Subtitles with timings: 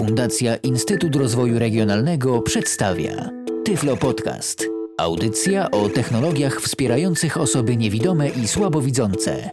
[0.00, 3.30] Fundacja Instytut Rozwoju Regionalnego przedstawia
[3.64, 4.66] Tyflo Podcast.
[4.98, 9.50] Audycja o technologiach wspierających osoby niewidome i słabowidzące.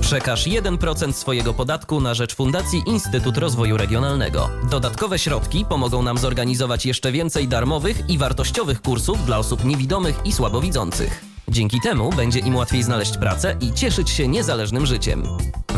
[0.00, 4.50] Przekaż 1% swojego podatku na rzecz Fundacji Instytut Rozwoju Regionalnego.
[4.70, 10.32] Dodatkowe środki pomogą nam zorganizować jeszcze więcej darmowych i wartościowych kursów dla osób niewidomych i
[10.32, 11.24] słabowidzących.
[11.48, 15.22] Dzięki temu będzie im łatwiej znaleźć pracę i cieszyć się niezależnym życiem.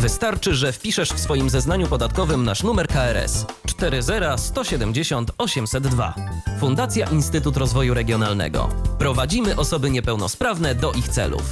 [0.00, 6.14] Wystarczy, że wpiszesz w swoim zeznaniu podatkowym nasz numer KRS 40170 802.
[6.60, 8.68] Fundacja Instytut Rozwoju Regionalnego.
[8.98, 11.42] Prowadzimy osoby niepełnosprawne do ich celów.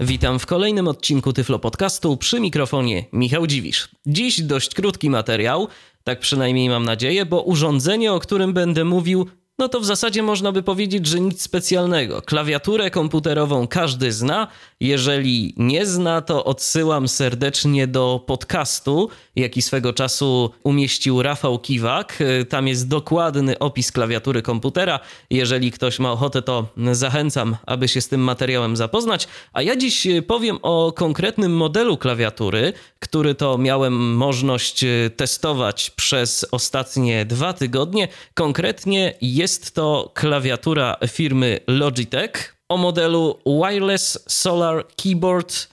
[0.00, 3.88] Witam w kolejnym odcinku Tyflo Podcastu przy mikrofonie Michał Dziwisz.
[4.06, 5.68] Dziś dość krótki materiał,
[6.04, 9.26] tak przynajmniej mam nadzieję, bo urządzenie, o którym będę mówił,
[9.58, 12.22] no to w zasadzie można by powiedzieć, że nic specjalnego.
[12.22, 14.48] Klawiaturę komputerową każdy zna.
[14.80, 22.18] Jeżeli nie zna, to odsyłam serdecznie do podcastu, jaki swego czasu umieścił Rafał Kiwak.
[22.48, 25.00] Tam jest dokładny opis klawiatury komputera.
[25.30, 29.28] Jeżeli ktoś ma ochotę, to zachęcam, aby się z tym materiałem zapoznać.
[29.52, 34.84] A ja dziś powiem o konkretnym modelu klawiatury, który to miałem możliwość
[35.16, 38.08] testować przez ostatnie dwa tygodnie.
[38.34, 39.14] Konkretnie
[39.44, 45.68] jest to klawiatura firmy Logitech o modelu Wireless Solar Keyboard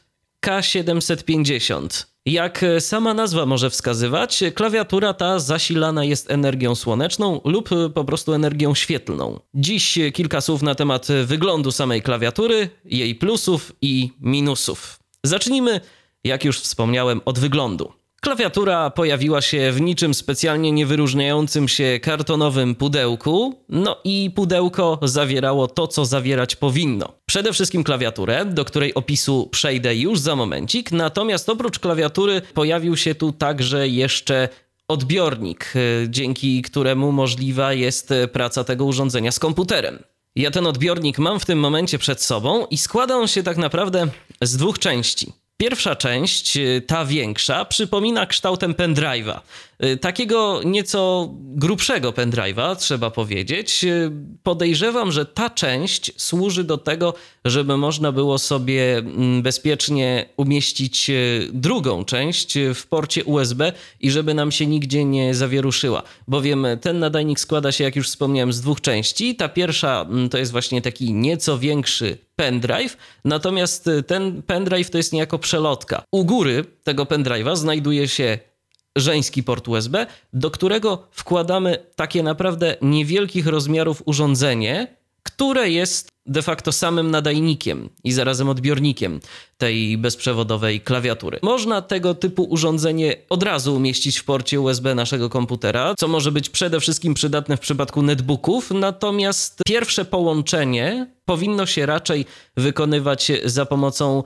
[0.46, 2.06] K750.
[2.26, 8.76] Jak sama nazwa może wskazywać, klawiatura ta zasilana jest energią słoneczną lub po prostu energią
[8.76, 9.40] świetlną.
[9.54, 15.00] Dziś kilka słów na temat wyglądu samej klawiatury, jej plusów i minusów.
[15.24, 15.82] Zacznijmy,
[16.24, 18.01] jak już wspomniałem, od wyglądu.
[18.24, 25.88] Klawiatura pojawiła się w niczym specjalnie niewyróżniającym się kartonowym pudełku, no i pudełko zawierało to,
[25.88, 27.14] co zawierać powinno.
[27.26, 33.16] Przede wszystkim klawiaturę, do której opisu przejdę już za momencik, natomiast oprócz klawiatury pojawił się
[33.16, 34.50] tu także jeszcze
[34.88, 40.04] odbiornik, e, dzięki któremu możliwa jest praca tego urządzenia z komputerem.
[40.36, 44.08] Ja ten odbiornik mam w tym momencie przed sobą i składa on się tak naprawdę
[44.42, 45.41] z dwóch części.
[45.62, 49.40] Pierwsza część, y, ta większa, przypomina kształtem pendrive'a.
[49.86, 53.84] Y, takiego nieco grubszego pendrive'a, trzeba powiedzieć.
[53.84, 54.12] Y,
[54.44, 57.14] podejrzewam, że ta część służy do tego,
[57.46, 61.12] żeby można było sobie mm, bezpiecznie umieścić
[61.54, 66.04] drugą część w porcie USB i żeby nam się nigdzie nie zawieruszyła.
[66.28, 69.36] Bowiem ten nadajnik składa się, jak już wspomniałem, z dwóch części.
[69.36, 74.98] Ta pierwsza mm, to jest właśnie taki nieco większy pendrive, natomiast y, ten pendrive to
[74.98, 76.04] jest niejako przelotka.
[76.12, 78.51] U góry tego pendrive'a znajduje się
[78.98, 84.88] żeński port USB, do którego wkładamy takie naprawdę niewielkich rozmiarów urządzenie,
[85.24, 89.20] które jest de facto samym nadajnikiem i zarazem odbiornikiem
[89.58, 91.40] tej bezprzewodowej klawiatury.
[91.42, 96.50] Można tego typu urządzenie od razu umieścić w porcie USB naszego komputera, co może być
[96.50, 102.26] przede wszystkim przydatne w przypadku netbooków, natomiast pierwsze połączenie powinno się raczej
[102.58, 104.24] wykonywać za pomocą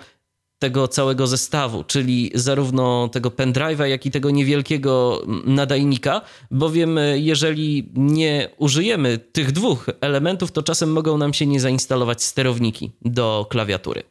[0.65, 6.21] tego całego zestawu, czyli zarówno tego pendrive'a, jak i tego niewielkiego nadajnika,
[6.51, 12.91] bowiem jeżeli nie użyjemy tych dwóch elementów, to czasem mogą nam się nie zainstalować sterowniki
[13.01, 14.03] do klawiatury.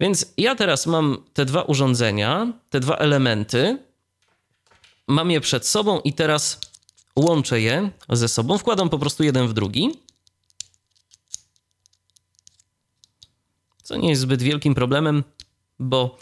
[0.00, 3.78] Więc ja teraz mam te dwa urządzenia, te dwa elementy,
[5.08, 6.60] mam je przed sobą i teraz
[7.16, 9.90] łączę je ze sobą, wkładam po prostu jeden w drugi.
[13.82, 15.24] Co nie jest zbyt wielkim problemem
[15.82, 16.16] bo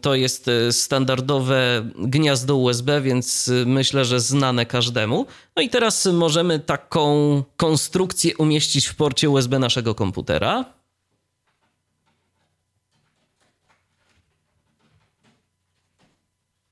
[0.00, 5.26] to jest e, standardowe gniazdo USB, więc e, myślę, że znane każdemu.
[5.56, 10.64] No i teraz możemy taką konstrukcję umieścić w porcie USB naszego komputera.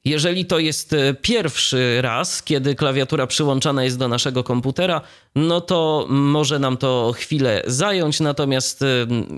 [0.04, 5.00] Jeżeli to jest e, pierwszy raz, kiedy klawiatura przyłączana jest do naszego komputera,
[5.34, 8.86] no to może nam to chwilę zająć, natomiast e,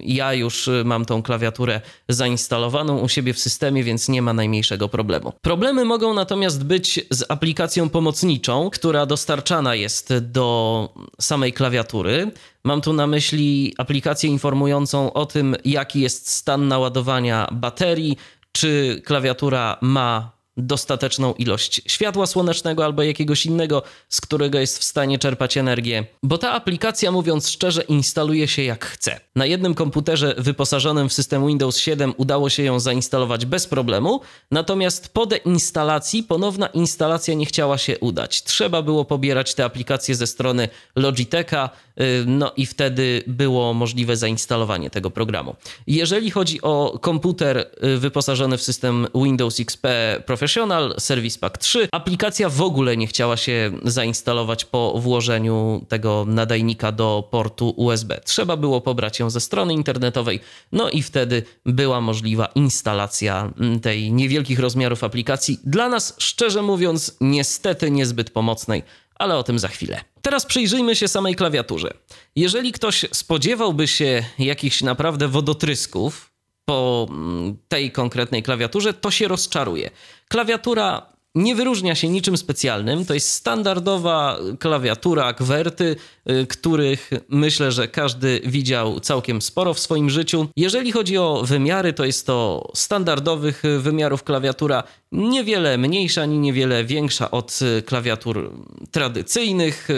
[0.03, 4.89] ja już e, mam tą klawiaturę zainstalowaną u siebie w systemie, więc nie ma najmniejszego
[4.89, 5.33] problemu.
[5.43, 10.89] Problemy mogą natomiast być z aplikacją pomocniczą, która dostarczana jest do
[11.21, 12.31] samej klawiatury.
[12.65, 18.17] Mam tu na myśli aplikację informującą o tym, jaki jest stan naładowania baterii,
[18.53, 25.19] czy klawiatura ma dostateczną ilość światła słonecznego albo jakiegoś innego, z którego jest w stanie
[25.19, 29.21] czerpać energię, bo ta aplikacja, mówiąc szczerze, instaluje się jak chce.
[29.37, 34.21] Na jednym komputerze wyposażonym w system Windows 7 udało się ją zainstalować bez problemu,
[34.51, 38.43] natomiast po deinstalacji ponowna instalacja nie chciała się udać.
[38.43, 41.71] Trzeba było pobierać te aplikacje ze strony Logitecha,
[42.01, 45.57] y, no i wtedy było możliwe zainstalowanie tego programu.
[45.87, 49.89] Jeżeli chodzi o komputer y, wyposażony w system Windows XP
[50.27, 51.89] Professional, Professional, Service Pack 3.
[51.93, 58.21] Aplikacja w ogóle nie chciała się zainstalować po włożeniu tego nadajnika do portu USB.
[58.25, 60.41] Trzeba było pobrać ją ze strony internetowej,
[60.73, 65.61] no i wtedy była możliwa instalacja mm, tej niewielkich rozmiarów aplikacji.
[65.65, 68.83] Dla nas, szczerze mówiąc, niestety niezbyt pomocnej,
[69.15, 70.01] ale o tym za chwilę.
[70.23, 71.95] Teraz przyjrzyjmy się samej klawiaturze.
[72.37, 76.30] Jeżeli ktoś spodziewałby się jakichś naprawdę wodotrysków
[76.71, 79.91] po mm, tej konkretnej klawiaturze, to się rozczaruje.
[80.29, 83.05] Klawiatura nie wyróżnia się niczym specjalnym.
[83.05, 85.97] To jest standardowa klawiatura kwerty,
[86.31, 90.47] y, których myślę, że każdy widział całkiem sporo w swoim życiu.
[90.57, 94.83] Jeżeli chodzi o wymiary, to jest to standardowych wymiarów klawiatura,
[95.13, 98.53] niewiele mniejsza, ani niewiele większa od klawiatur
[98.91, 99.89] tradycyjnych.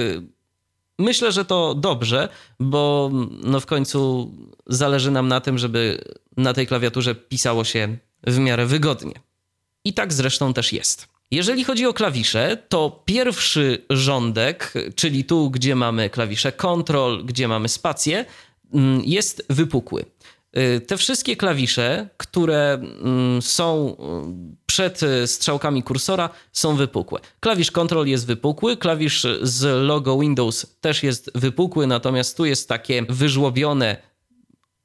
[0.99, 2.29] Myślę, że to dobrze,
[2.61, 3.11] bo
[3.43, 4.31] no w końcu
[4.67, 6.05] zależy nam na tym, żeby
[6.37, 7.97] na tej klawiaturze pisało się
[8.27, 9.15] w miarę wygodnie.
[9.85, 11.09] I tak zresztą też jest.
[11.31, 17.69] Jeżeli chodzi o klawisze, to pierwszy rządek, czyli tu, gdzie mamy klawisze Ctrl, gdzie mamy
[17.69, 18.25] spację,
[18.75, 20.05] mm, jest wypukły.
[20.59, 23.97] Y, te wszystkie klawisze, które mm, są
[24.53, 27.21] y, przed strzałkami kursora, są wypukłe.
[27.41, 33.03] Klawisz Ctrl jest wypukły, klawisz z logo Windows też jest wypukły, natomiast tu jest takie
[33.09, 33.97] wyżłobione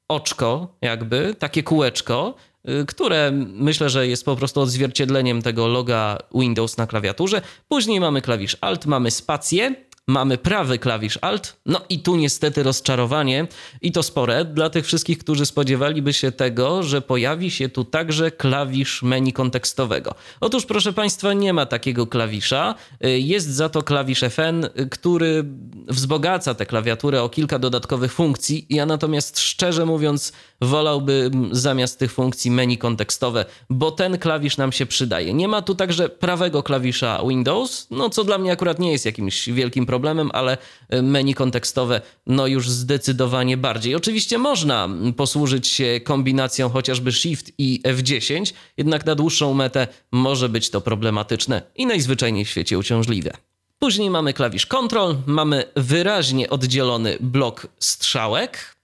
[0.08, 2.34] oczko, jakby, takie kółeczko,
[2.68, 7.42] Y, które myślę, że jest po prostu odzwierciedleniem tego loga Windows na klawiaturze.
[7.68, 9.74] Później mamy klawisz Alt, mamy spację,
[10.08, 13.46] mamy prawy klawisz Alt, no i tu niestety rozczarowanie
[13.82, 18.30] i to spore dla tych wszystkich, którzy spodziewaliby się tego, że pojawi się tu także
[18.30, 20.14] klawisz menu kontekstowego.
[20.40, 25.44] Otóż proszę Państwa, nie ma takiego klawisza, jest za to klawisz FN, który
[25.88, 28.66] wzbogaca tę klawiaturę o kilka dodatkowych funkcji.
[28.70, 34.86] Ja natomiast szczerze mówiąc wolałbym zamiast tych funkcji menu kontekstowe, bo ten klawisz nam się
[34.86, 35.34] przydaje.
[35.34, 39.48] Nie ma tu także prawego klawisza Windows, no co dla mnie akurat nie jest jakimś
[39.48, 40.58] wielkim problemem problemem, ale
[40.88, 43.94] e, menu kontekstowe no już zdecydowanie bardziej.
[43.94, 50.70] Oczywiście można posłużyć się kombinacją chociażby Shift i F10, jednak na dłuższą metę może być
[50.70, 53.30] to problematyczne i najzwyczajniej w świecie uciążliwe.
[53.78, 58.76] Później mamy klawisz Ctrl, mamy wyraźnie oddzielony blok strzałek,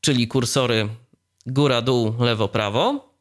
[0.00, 0.88] czyli kursory
[1.46, 3.15] góra-dół, lewo-prawo.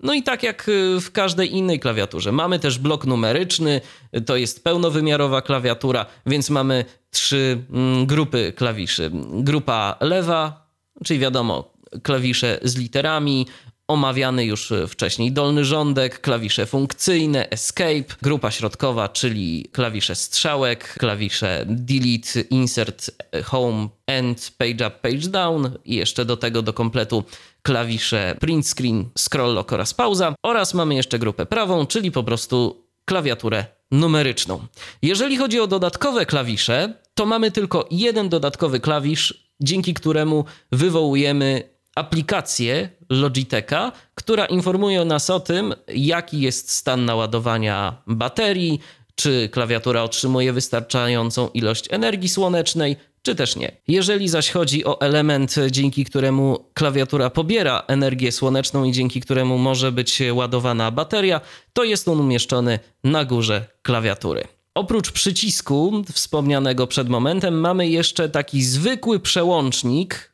[0.00, 2.32] No i tak jak y, w każdej innej klawiaturze.
[2.32, 3.80] Mamy też blok numeryczny,
[4.26, 9.10] to jest pełnowymiarowa klawiatura, więc mamy trzy mm, grupy klawiszy.
[9.32, 10.68] Grupa lewa,
[11.04, 11.72] czyli wiadomo,
[12.02, 13.46] klawisze z literami,
[13.88, 22.40] omawiany już wcześniej dolny rządek, klawisze funkcyjne, escape, grupa środkowa, czyli klawisze strzałek, klawisze delete,
[22.50, 23.10] insert,
[23.44, 27.24] home, end, page up, page down i jeszcze do tego do kompletu
[27.68, 32.84] klawisze print screen, scroll lock oraz pauza oraz mamy jeszcze grupę prawą, czyli po prostu
[33.04, 34.60] klawiaturę numeryczną.
[35.02, 41.62] Jeżeli chodzi o dodatkowe klawisze, to mamy tylko jeden dodatkowy klawisz, dzięki któremu wywołujemy
[41.94, 48.80] aplikację Logitecha, która informuje nas o tym, jaki jest stan naładowania baterii,
[49.14, 52.96] czy klawiatura otrzymuje wystarczającą ilość energii słonecznej,
[53.28, 53.72] czy też nie.
[53.88, 59.92] Jeżeli zaś chodzi o element, dzięki któremu klawiatura pobiera energię słoneczną i dzięki któremu może
[59.92, 61.40] być ładowana bateria,
[61.72, 64.44] to jest on umieszczony na górze klawiatury.
[64.74, 70.32] Oprócz przycisku wspomnianego przed momentem, mamy jeszcze taki zwykły przełącznik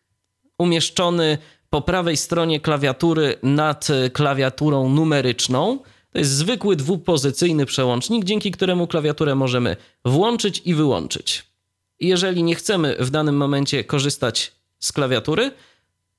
[0.59, 1.39] umieszczony
[1.71, 5.79] po prawej stronie klawiatury nad klawiaturą numeryczną.
[6.13, 11.54] To jest zwykły dwupozycyjny przełącznik, dzięki któremu klawiaturę możemy włączyć i wyłączyć.
[12.01, 15.51] Jeżeli nie chcemy w danym momencie korzystać z klawiatury,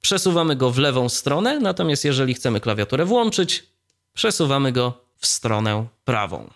[0.02, 3.64] przesuwamy go w lewą stronę, natomiast jeżeli chcemy klawiaturę włączyć,
[4.14, 6.50] przesuwamy go w stronę prawą.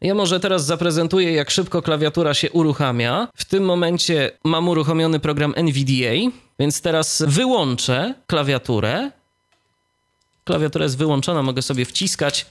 [0.00, 3.28] Ja może teraz zaprezentuję, jak szybko klawiatura się uruchamia.
[3.34, 9.10] W tym momencie mam uruchomiony program NVDA, więc teraz wyłączę klawiaturę.
[10.44, 12.46] Klawiatura jest wyłączona, mogę sobie wciskać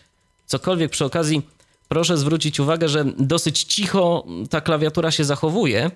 [0.45, 1.41] cokolwiek przy okazji.
[1.87, 5.91] Proszę zwrócić uwagę, że dosyć cicho ta klawiatura się zachowuje.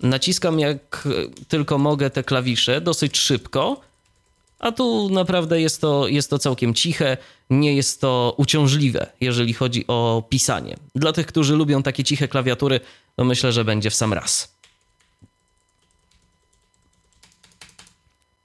[0.00, 1.08] Naciskam jak
[1.48, 3.80] tylko mogę te klawisze, dosyć szybko,
[4.58, 7.16] a tu naprawdę jest to, jest to całkiem ciche,
[7.50, 10.76] nie jest to uciążliwe, jeżeli chodzi o pisanie.
[10.94, 12.80] Dla tych, którzy lubią takie ciche klawiatury,
[13.16, 14.56] to myślę, że będzie w sam raz.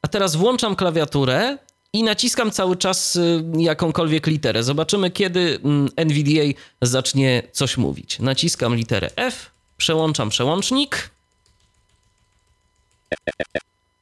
[0.02, 1.58] A teraz włączam klawiaturę
[1.94, 4.64] i naciskam cały czas y, jakąkolwiek literę.
[4.64, 8.20] Zobaczymy, kiedy mm, NVDA zacznie coś mówić.
[8.20, 11.10] Naciskam literę F, przełączam przełącznik.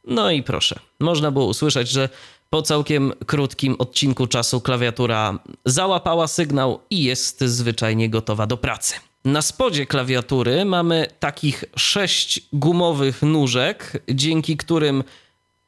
[0.05, 2.09] No i proszę, można było usłyszeć, że
[2.49, 8.93] Po całkiem krótkim odcinku czasu klawiatura załapała sygnał i jest zwyczajnie gotowa do pracy.
[9.25, 15.03] Na spodzie klawiatury mamy takich sześć gumowych nóżek, dzięki którym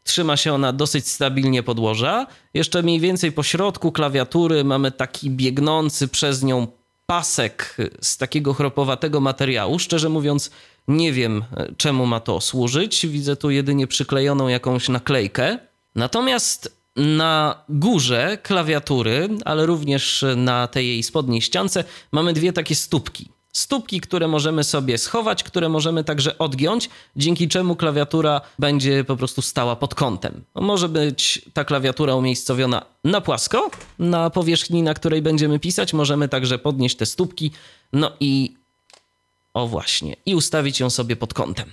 [0.04, 2.28] trzyma się ona dosyć stabilnie podłoża.
[2.54, 6.68] Jeszcze mniej więcej po środku klawiatury mamy taki biegnący przez nią
[7.06, 9.80] pasek z takiego chropowatego materiału.
[9.80, 10.52] Szczerze mówiąc,
[10.88, 11.44] nie wiem
[11.78, 13.08] czemu ma to służyć.
[13.08, 15.58] Widzę tu jedynie przyklejoną jakąś naklejkę.
[15.96, 23.30] Natomiast na górze klawiatury, ale również na tej jej spodniej ściance, mamy dwie takie stópki.
[23.54, 29.42] Stópki, które możemy sobie schować, które możemy także odgiąć, dzięki czemu klawiatura będzie po prostu
[29.42, 30.44] stała pod kątem.
[30.56, 35.94] Może być ta klawiatura umiejscowiona na płasko, na powierzchni, na której będziemy pisać.
[35.94, 37.52] Możemy także podnieść te stópki,
[37.94, 38.61] no i
[39.54, 41.70] o właśnie, i ustawić ją sobie pod kątem.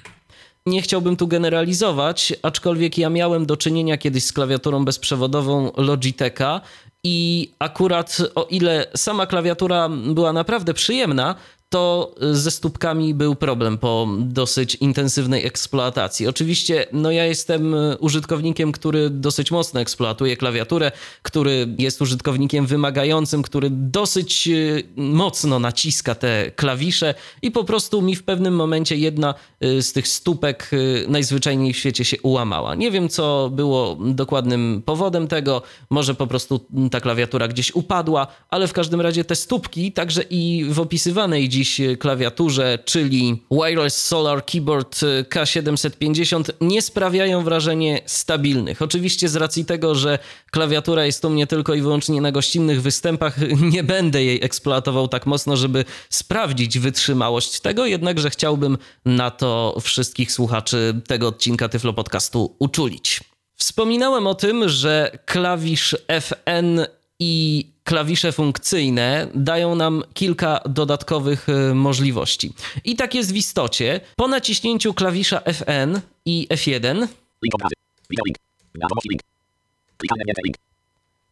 [0.67, 6.61] Nie chciałbym tu generalizować, aczkolwiek ja miałem do czynienia kiedyś z klawiaturą bezprzewodową Logitecha
[7.05, 11.35] i akurat o ile sama klawiatura była naprawdę przyjemna,
[11.69, 16.27] to ze stópkami był problem po dosyć intensywnej eksploatacji.
[16.27, 23.71] Oczywiście, no ja jestem użytkownikiem, który dosyć mocno eksploatuje klawiaturę, który jest użytkownikiem wymagającym, który
[23.71, 24.53] dosyć e,
[24.97, 30.71] mocno naciska te klawisze i po prostu mi w pewnym momencie jedna z tych stópek
[31.09, 32.75] najzwyczajniej w świecie się ułamała.
[32.75, 36.61] Nie wiem, co było dokładnym powodem tego, może po prostu
[36.91, 41.58] ta klawiatura gdzieś upadła, ale w każdym razie te stópki, także i w opisywanej dziś
[41.59, 45.00] dziś klawiaturze, czyli Wireless Solar Keyboard
[45.35, 48.83] K750, nie sprawiają wrażenia stabilnych.
[48.83, 50.19] Oczywiście z racji tego, że
[50.50, 53.37] klawiatura jest u mnie tylko i wyłącznie na gościnnych występach,
[53.75, 60.33] nie będę jej eksploatował tak mocno, żeby sprawdzić wytrzymałość tego, jednakże chciałbym na to wszystkich
[60.33, 63.21] słuchaczy tego odcinka Tyflo Podcastu uczulić.
[63.57, 66.81] Wspominałem o tym, że klawisz FN
[67.19, 72.52] i klawisze funkcyjne dają nam kilka dodatkowych y, możliwości.
[72.85, 74.00] I tak jest w istocie.
[74.16, 77.07] Po naciśnięciu klawisza Fn i F1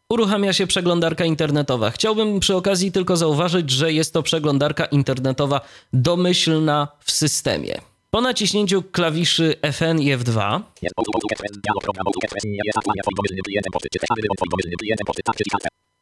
[0.09, 1.91] uruchamia się przeglądarka internetowa.
[1.91, 5.61] Chciałbym przy okazji tylko zauważyć, że jest to przeglądarka internetowa
[5.93, 7.81] domyślna w systemie.
[8.11, 10.61] Po naciśnięciu klawiszy Fn i F2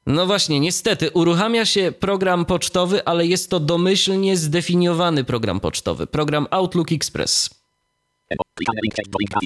[0.06, 6.46] no właśnie, niestety uruchamia się program pocztowy, ale jest to domyślnie zdefiniowany program pocztowy, program
[6.50, 7.50] Outlook Express.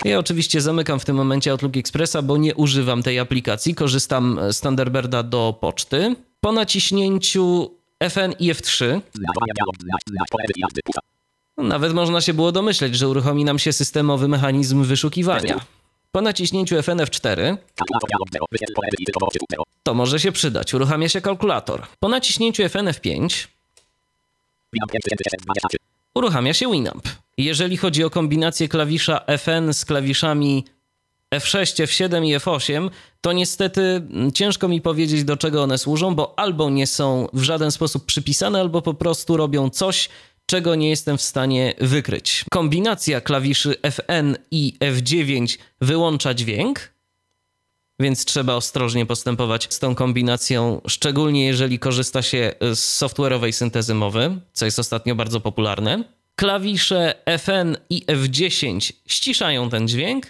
[0.05, 4.61] Ja oczywiście zamykam w tym momencie Outlook Expressa, bo nie używam tej aplikacji, korzystam z
[4.61, 6.17] Thunderbirda do poczty.
[6.41, 7.71] Po naciśnięciu
[8.03, 9.01] Fn i F3
[11.57, 15.61] nawet można się było domyśleć, że uruchomi nam się systemowy mechanizm wyszukiwania.
[16.13, 17.57] Po naciśnięciu FNF4
[19.83, 20.75] to może się przydać.
[20.75, 21.87] Uruchamia się kalkulator.
[22.01, 23.47] Po naciśnięciu FNF5
[26.15, 27.09] uruchamia się Winamp.
[27.37, 30.65] Jeżeli chodzi o kombinację klawisza FN z klawiszami
[31.35, 34.03] F6, F7 i F8, to niestety
[34.35, 38.61] ciężko mi powiedzieć, do czego one służą, bo albo nie są w żaden sposób przypisane,
[38.61, 40.09] albo po prostu robią coś,
[40.51, 42.45] czego nie jestem w stanie wykryć.
[42.51, 46.93] Kombinacja klawiszy Fn i F9 wyłącza dźwięk,
[48.01, 54.41] więc trzeba ostrożnie postępować z tą kombinacją, szczególnie jeżeli korzysta się z software'owej syntezy mowy,
[54.53, 56.05] co jest ostatnio bardzo popularne.
[56.37, 60.27] Klawisze Fn i F10 ściszają ten dźwięk,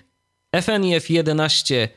[0.63, 1.89] Fn i F11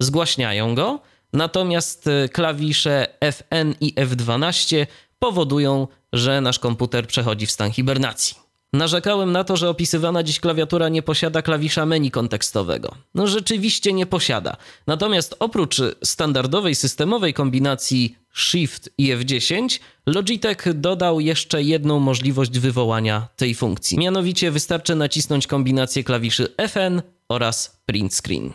[0.00, 1.00] zgłaśniają go,
[1.32, 4.86] natomiast klawisze Fn i F12
[5.20, 8.36] powodują, że nasz komputer przechodzi w stan hibernacji.
[8.72, 12.94] Narzekałem na to, że opisywana dziś klawiatura nie posiada klawisza menu kontekstowego.
[13.14, 14.56] No rzeczywiście nie posiada.
[14.86, 23.54] Natomiast oprócz standardowej systemowej kombinacji Shift i F10, Logitech dodał jeszcze jedną możliwość wywołania tej
[23.54, 23.98] funkcji.
[23.98, 28.52] Mianowicie wystarczy nacisnąć kombinację klawiszy Fn oraz Print Screen.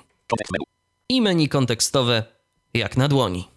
[1.10, 2.24] I menu kontekstowe
[2.74, 3.54] jak na dłoni.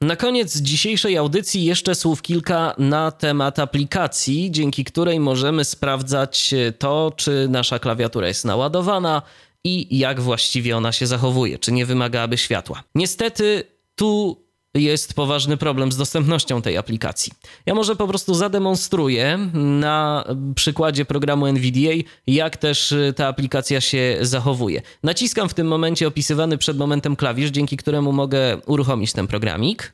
[0.00, 7.12] Na koniec dzisiejszej audycji jeszcze słów kilka na temat aplikacji, dzięki której możemy sprawdzać to,
[7.16, 9.22] czy nasza klawiatura jest naładowana
[9.64, 12.82] i jak właściwie ona się zachowuje, czy nie wymagałaby światła.
[12.94, 14.45] Niestety tu
[14.76, 17.32] jest poważny problem z dostępnością tej aplikacji.
[17.66, 21.92] Ja może po prostu zademonstruję na przykładzie programu NVDA,
[22.26, 24.82] jak też ta aplikacja się zachowuje.
[25.02, 29.92] Naciskam w tym momencie opisywany przed momentem klawisz, dzięki któremu mogę uruchomić ten programik.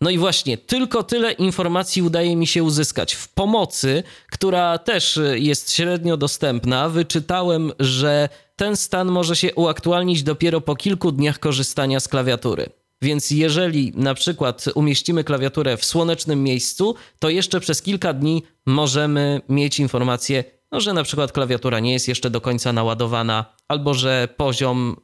[0.00, 3.14] No i właśnie, tylko tyle informacji udaje mi się uzyskać.
[3.14, 10.60] W pomocy, która też jest średnio dostępna, wyczytałem, że ten stan może się uaktualnić dopiero
[10.60, 12.66] po kilku dniach korzystania z klawiatury.
[13.02, 19.40] Więc jeżeli na przykład umieścimy klawiaturę w słonecznym miejscu, to jeszcze przez kilka dni możemy
[19.48, 24.28] mieć informację, no, że na przykład klawiatura nie jest jeszcze do końca naładowana, albo że
[24.36, 24.96] poziom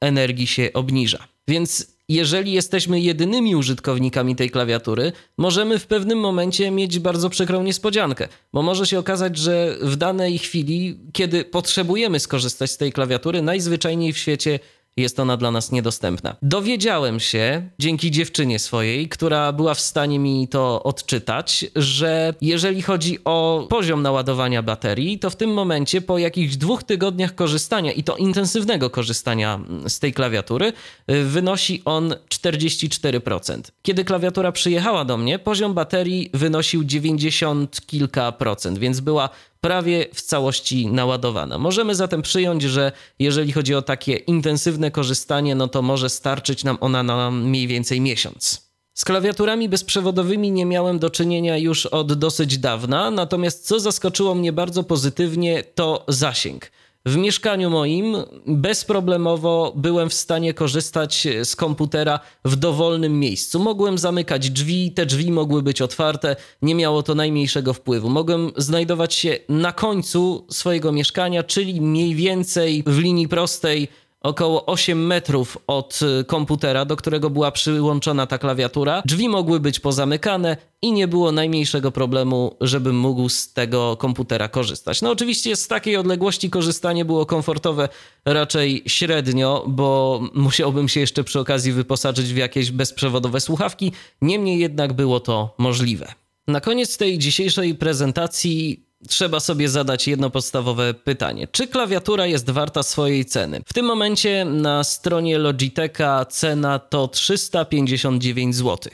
[0.00, 1.28] energii się obniża.
[1.48, 8.28] Więc jeżeli jesteśmy jedynymi użytkownikami tej klawiatury, możemy w pewnym momencie mieć bardzo przykrą niespodziankę,
[8.52, 14.12] bo może się okazać, że w danej chwili, kiedy potrzebujemy skorzystać z tej klawiatury, najzwyczajniej
[14.12, 14.58] w świecie
[15.00, 16.36] jest ona dla nas niedostępna.
[16.42, 23.18] Dowiedziałem się dzięki dziewczynie swojej, która była w stanie mi to odczytać, że jeżeli chodzi
[23.24, 28.16] o poziom naładowania baterii, to w tym momencie po jakichś dwóch tygodniach korzystania i to
[28.16, 30.72] intensywnego korzystania z tej klawiatury
[31.10, 33.60] y, wynosi on 44%.
[33.82, 39.28] Kiedy klawiatura przyjechała do mnie, poziom baterii wynosił 90 kilka procent, więc była
[39.60, 41.58] prawie w całości naładowana.
[41.58, 46.78] Możemy zatem przyjąć, że jeżeli chodzi o takie intensywne korzystanie, no to może starczyć nam
[46.80, 48.70] ona na mniej więcej miesiąc.
[48.94, 54.52] Z klawiaturami bezprzewodowymi nie miałem do czynienia już od dosyć dawna, natomiast co zaskoczyło mnie
[54.52, 56.70] bardzo pozytywnie, to zasięg.
[57.06, 58.16] W mieszkaniu moim
[58.46, 63.58] bezproblemowo byłem w stanie korzystać z komputera w dowolnym miejscu.
[63.58, 68.08] Mogłem zamykać drzwi, te drzwi mogły być otwarte, nie miało to najmniejszego wpływu.
[68.08, 73.88] Mogłem znajdować się na końcu swojego mieszkania, czyli mniej więcej w linii prostej
[74.20, 79.02] około 8 metrów od y, komputera, do którego była przyłączona ta klawiatura.
[79.04, 85.02] Drzwi mogły być pozamykane i nie było najmniejszego problemu, żebym mógł z tego komputera korzystać.
[85.02, 87.88] No oczywiście z takiej odległości korzystanie było komfortowe
[88.24, 93.92] raczej średnio, bo musiałbym się jeszcze przy okazji wyposażyć w jakieś bezprzewodowe słuchawki.
[94.22, 96.14] Niemniej jednak było to możliwe.
[96.48, 101.48] Na koniec tej dzisiejszej prezentacji trzeba sobie zadać jedno podstawowe pytanie.
[101.52, 103.60] Czy klawiatura jest warta swojej ceny?
[103.66, 108.92] W tym momencie na stronie Logitecha cena to 359 zł.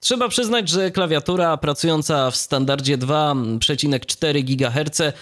[0.00, 5.12] Trzeba przyznać, że klawiatura pracująca w standardzie 2,4 GHz y,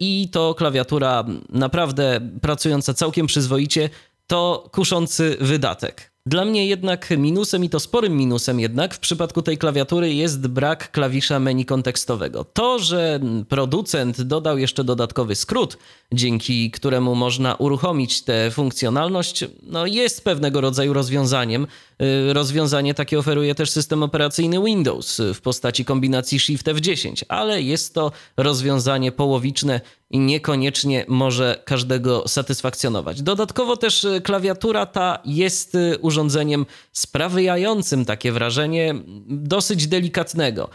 [0.00, 3.90] i to klawiatura naprawdę pracująca całkiem przyzwoicie
[4.26, 6.10] to kuszący wydatek.
[6.28, 10.90] Dla mnie jednak minusem i to sporym minusem jednak w przypadku tej klawiatury jest brak
[10.90, 12.44] klawisza menu kontekstowego.
[12.44, 15.78] To, że producent dodał jeszcze dodatkowy skrót,
[16.12, 21.66] dzięki któremu można uruchomić tę funkcjonalność, no jest pewnego rodzaju rozwiązaniem.
[22.02, 27.94] Y, rozwiązanie takie oferuje też system operacyjny Windows w postaci kombinacji Shift F10, ale jest
[27.94, 33.22] to rozwiązanie połowiczne i niekoniecznie może każdego satysfakcjonować.
[33.22, 38.94] Dodatkowo też y, klawiatura ta jest y, urządzeniem sprawiającym takie wrażenie
[39.26, 40.70] dosyć delikatnego.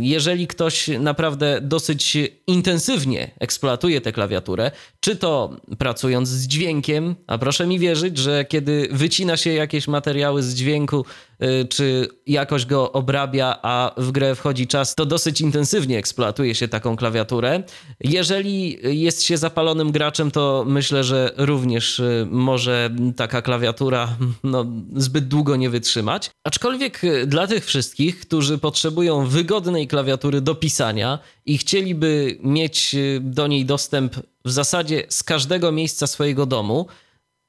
[0.00, 7.66] Jeżeli ktoś naprawdę dosyć intensywnie eksploatuje tę klawiaturę, czy to pracując z dźwiękiem, a proszę
[7.66, 11.35] mi wierzyć, że kiedy wycina się jakieś materiały z dźwięku, y,
[11.68, 16.96] czy jakoś go obrabia, a w grę wchodzi czas, to dosyć intensywnie eksploatuje się taką
[16.96, 17.62] klawiaturę.
[18.00, 25.28] Jeżeli jest się zapalonym graczem, to myślę, że również y, może taka klawiatura no, zbyt
[25.28, 26.30] długo nie wytrzymać.
[26.44, 33.46] Aczkolwiek y, dla tych wszystkich, którzy potrzebują wygodnej klawiatury do pisania i chcieliby mieć do
[33.46, 36.86] niej dostęp w zasadzie z każdego miejsca swojego domu,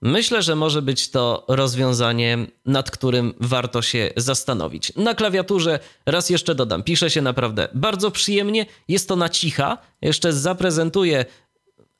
[0.01, 4.95] myślę, że może być to rozwiązanie, nad którym warto się zastanowić.
[4.95, 9.77] Na klawiaturze, raz jeszcze dodam, pisze się naprawdę bardzo przyjemnie, jest to na cicha.
[10.01, 11.25] Jeszcze zaprezentuję,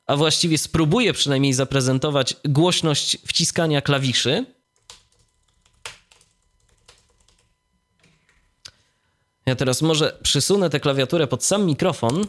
[0.08, 4.46] a właściwie spróbuję przynajmniej zaprezentować głośność wciskania klawiszy.
[9.46, 12.26] Ja teraz może przysunę tę klawiaturę pod sam mikrofon.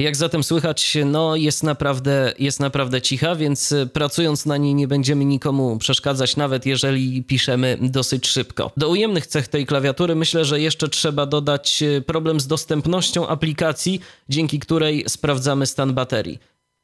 [0.00, 4.88] Jak zatem słychać, no jest naprawdę, jest naprawdę cicha, więc e, pracując na niej nie
[4.88, 8.70] będziemy nikomu przeszkadzać, nawet jeżeli piszemy dosyć szybko.
[8.76, 14.00] Do ujemnych cech tej klawiatury myślę, że jeszcze trzeba dodać e, problem z dostępnością aplikacji,
[14.28, 16.38] dzięki której sprawdzamy stan baterii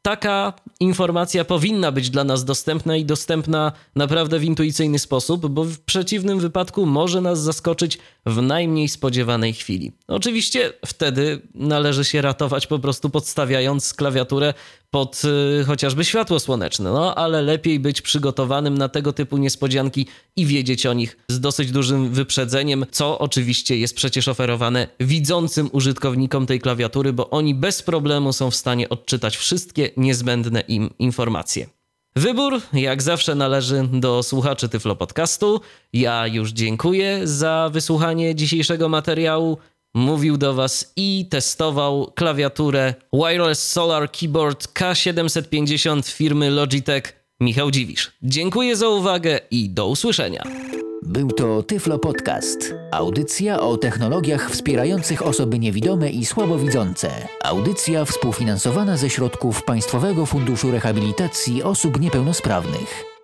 [0.07, 5.79] taka informacja powinna być dla nas dostępna i dostępna naprawdę w intuicyjny sposób, bo w
[5.79, 9.93] przeciwnym wypadku może nas zaskoczyć w najmniej spodziewanej chwili.
[10.09, 14.55] Oczywiście wtedy należy się ratować po prostu podstawiając klawiaturę
[14.97, 15.23] pod
[15.61, 20.07] y, chociażby światło słoneczne, no ale lepiej być przygotowanym na tego typu niespodzianki
[20.37, 26.47] i wiedzieć o nich z dosyć dużym wyprzedzeniem, co oczywiście jest przecież oferowane widzącym użytkownikom
[26.47, 31.67] tej klawiatury, bo oni bez problemu są w stanie odczytać wszystkie niezbędne im informacje.
[32.17, 35.61] Wybór, jak zawsze, należy do słuchaczy Tyflo Podcastu.
[35.93, 39.59] Ja już dziękuję za wysłuchanie dzisiejszego materiału.
[39.97, 48.13] Mówił do Was i testował klawiaturę Wireless Solar Keyboard K750 firmy Logitech Michał Dziwisz.
[48.23, 50.43] Dziękuję za uwagę i do usłyszenia.
[51.03, 52.75] Był to Tyflo Podcast.
[52.93, 57.11] Audycja o technologiach wspierających osoby niewidome i słabowidzące.
[57.45, 63.16] Audycja współfinansowana ze środków Państwowego Funduszu Rehabilitacji Osób Niepełnosprawnych.